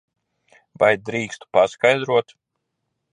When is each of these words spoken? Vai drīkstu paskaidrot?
Vai 0.83 0.89
drīkstu 1.09 1.49
paskaidrot? 1.57 2.35